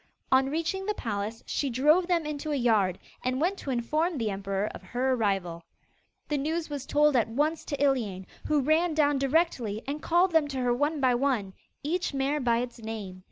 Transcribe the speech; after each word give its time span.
On 0.31 0.49
reaching 0.49 0.87
the 0.87 0.95
palace, 0.95 1.43
she 1.45 1.69
drove 1.69 2.07
them 2.07 2.25
into 2.25 2.51
a 2.51 2.55
yard, 2.55 2.97
and 3.23 3.39
went 3.39 3.59
to 3.59 3.69
inform 3.69 4.17
the 4.17 4.31
emperor 4.31 4.65
of 4.73 4.81
her 4.81 5.13
arrival. 5.13 5.61
The 6.27 6.39
news 6.39 6.71
was 6.71 6.87
told 6.87 7.15
at 7.15 7.27
once 7.29 7.63
to 7.65 7.77
Iliane, 7.79 8.25
who 8.47 8.61
ran 8.61 8.95
down 8.95 9.19
directly 9.19 9.83
and 9.85 10.01
called 10.01 10.31
them 10.31 10.47
to 10.47 10.57
her 10.57 10.73
one 10.73 11.01
by 11.01 11.13
one, 11.13 11.53
each 11.83 12.15
mare 12.15 12.39
by 12.39 12.61
its 12.63 12.79
name. 12.79 13.19